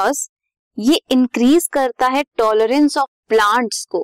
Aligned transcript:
Because 0.00 0.28
ये 0.78 1.00
increase 1.10 1.66
करता 1.72 2.06
है 2.06 2.22
टॉलरेंस 2.38 2.96
ऑफ़ 2.98 3.10
प्लांट्स 3.28 3.84
को। 3.84 4.02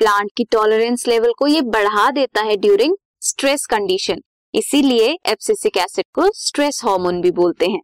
प्लांट 0.00 0.30
की 0.36 0.44
टॉलरेंस 0.44 1.06
लेवल 1.08 1.32
को 1.38 1.46
ये 1.46 1.60
बढ़ा 1.62 2.10
देता 2.10 2.42
है 2.42 2.56
ड्यूरिंग 2.56 2.96
स्ट्रेस 3.20 3.66
कंडीशन 3.66 4.22
इसीलिए 4.54 5.08
एप्सिसिक 5.26 5.76
एसिड 5.76 6.04
को 6.14 6.30
स्ट्रेस 6.36 6.80
हार्मोन 6.84 7.20
भी 7.20 7.30
बोलते 7.30 7.66
हैं। 7.66 7.80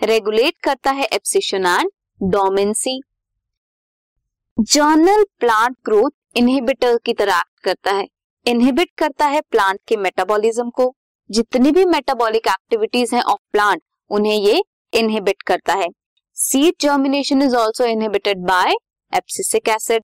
रेगुलेट 0.00 0.54
करता 0.62 0.90
है 0.90 1.04
abscission 1.12 1.66
and 1.66 1.90
dormancy 2.22 3.00
general 4.58 5.24
plant 5.40 5.76
growth 5.84 6.10
inhibitor 6.36 6.96
की 6.96 7.12
तरह 7.12 7.38
एक्ट 7.38 7.64
करता 7.64 7.92
है। 7.92 8.06
इनहिबिट 8.46 8.90
करता 8.98 9.26
है 9.26 9.40
प्लांट 9.40 9.80
के 9.88 9.96
मेटाबॉलिज्म 9.96 10.70
को। 10.70 10.94
जितनी 11.30 11.70
भी 11.72 11.84
मेटाबॉलिक 11.84 12.46
एक्टिविटीज़ 12.46 13.14
हैं 13.14 13.22
ऑफ़ 13.22 13.40
प्लांट 13.52 13.82
उन्हें 14.10 14.34
ये 14.34 14.62
इनहिबिट 14.92 15.42
करता 15.42 15.74
है। 15.74 15.88
Seed 16.36 16.74
germination 16.80 17.42
is 17.42 17.54
also 17.56 17.84
inhibited 17.84 18.38
by 18.46 18.72
abscisic 19.12 19.68
acid 19.68 20.02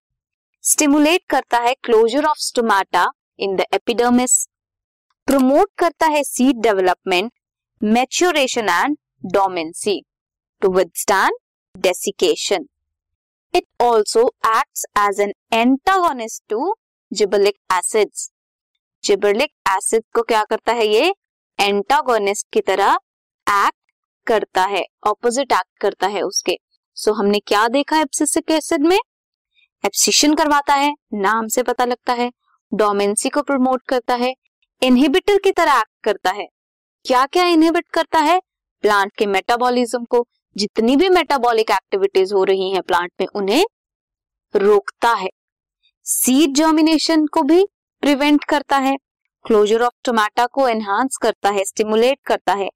stimulate 0.65 1.23
करता 1.31 1.59
है 1.59 1.75
closure 1.85 2.25
of 2.25 2.39
stomata 2.41 3.07
in 3.39 3.57
the 3.57 3.65
epidermis 3.75 4.37
promote 5.29 5.71
करता 5.79 6.07
है 6.07 6.23
seed 6.25 6.61
development 6.63 7.33
maturation 7.81 8.69
and 8.69 8.97
dormancy 9.33 10.01
to 10.63 10.73
withstand 10.73 11.37
desiccation 11.75 12.67
it 13.55 13.65
also 13.83 14.27
acts 14.47 14.87
as 14.99 15.21
an 15.21 15.33
antagonist 15.53 16.43
to 16.49 16.75
gibberellic 17.11 17.59
acids 17.73 18.31
gibberellic 19.05 19.51
acid 19.69 20.03
को 20.15 20.23
क्या 20.23 20.43
करता 20.45 20.73
है 20.73 20.87
ये? 20.87 21.15
Antagonist 21.59 22.47
की 22.53 22.61
तरह 22.61 22.99
एक्ट 23.47 23.77
करता 24.27 24.65
है 24.65 24.85
ऑपोजिट 25.07 25.53
एक्ट 25.53 25.81
करता 25.81 26.07
है 26.07 26.23
उसके। 26.23 26.57
सो 26.95 27.11
so, 27.11 27.19
हमने 27.19 27.39
क्या 27.39 27.69
देखा 27.69 28.01
एप्सिसिक 28.01 28.51
एसिड 28.51 28.83
में? 28.83 28.99
एप्सिशन 29.85 30.35
करवाता 30.35 30.75
है 30.75 30.95
नाम 31.15 31.49
से 31.49 31.63
पता 31.63 31.85
लगता 31.85 32.13
है 32.13 32.33
डोमेंसी 32.75 33.29
को 33.29 33.43
प्रमोट 33.43 33.83
करता 33.89 34.15
है 34.15 34.35
इनहिबिटर 34.83 35.39
की 35.45 35.53
तरह 35.53 35.73
एक्ट 35.73 36.05
करता 36.05 36.31
है। 36.31 36.47
क्या 37.05 37.27
क्या 37.27 37.45
इनहिबिट 37.45 37.89
करता 37.89 38.19
है? 38.19 38.41
प्लांट 38.83 39.13
के 39.19 39.27
मेटाबॉलिज्म 39.27 40.05
को 40.05 40.27
जितनी 40.57 40.97
भी 40.97 41.09
मेटाबॉलिक 41.09 41.71
एक्टिविटीज़ 41.71 42.35
हो 42.35 42.45
रही 42.45 42.71
हैं 42.73 42.83
प्लांट 42.83 43.13
में 43.21 43.27
उन्हें 43.35 43.65
रोकता 44.57 45.13
है। 45.13 45.29
सीड 46.05 46.55
जर्मिनेशन 46.55 47.27
को 47.27 47.43
भी 47.43 47.65
प्रिवेंट 48.01 48.45
करता 48.45 48.77
है 48.77 48.97
क्लोजर 49.45 49.83
ऑफ़ 49.83 49.95
टोमेटा 50.05 50.47
को 50.47 50.69
एनहांस 50.69 51.17
करता 51.17 51.51
है 51.51 51.65
स्टिमुलेट 51.65 52.19
करता 52.27 52.53
है। 52.53 52.69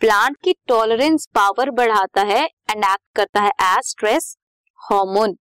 प्लांट 0.00 0.36
की 0.44 0.52
टॉलरेंस 0.68 1.26
पावर 1.34 1.70
बढ़ाता 1.70 2.22
है 2.26 2.44
एंड 2.44 2.84
एक्ट 2.84 3.16
करता 3.16 3.40
है 3.40 3.50
as 3.62 3.88
stress 3.88 4.36
hormone 4.80 5.36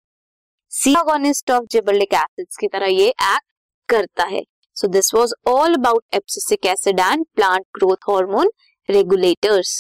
antagonist 0.72 1.50
of 1.50 1.64
gibberellic 1.70 2.14
acids 2.14 2.56
की 2.56 2.68
तरह 2.68 2.86
ये 2.86 3.08
एक्ट 3.08 3.44
करता 3.88 4.24
है. 4.24 4.42
So 4.76 4.88
this 4.88 5.12
was 5.14 5.32
all 5.48 5.74
about 5.74 6.14
abscisic 6.14 6.66
acid 6.66 7.00
and 7.00 7.26
plant 7.36 7.64
growth 7.78 8.10
hormone 8.10 8.50
regulators 8.88 9.76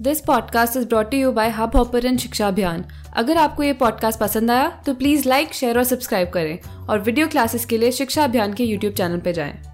this 0.00 0.20
podcast 0.20 0.76
is 0.76 0.86
brought 0.86 1.14
you 1.14 1.32
by 1.32 1.50
Hub 1.50 1.76
Hopper 1.76 2.16
Shiksha 2.16 2.48
Abhiyan 2.48 2.84
अगर 3.16 3.36
आपको 3.38 3.62
ये 3.62 3.72
पॉडकास्ट 3.84 4.20
पसंद 4.20 4.50
आया 4.50 4.70
तो 4.86 4.94
प्लीज़ 4.94 5.28
लाइक 5.28 5.54
शेयर 5.54 5.78
और 5.78 5.84
सब्सक्राइब 5.84 6.32
करें 6.32 6.86
और 6.88 7.00
वीडियो 7.00 7.28
क्लासेस 7.28 7.66
के 7.66 7.78
लिए 7.78 7.92
शिक्षा 7.92 8.24
अभियान 8.24 8.54
के 8.54 8.64
यूट्यूब 8.64 8.94
चैनल 8.94 9.20
पर 9.20 9.32
जाएँ। 9.32 9.73